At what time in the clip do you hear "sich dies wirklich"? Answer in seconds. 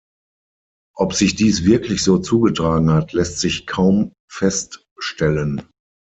1.13-2.03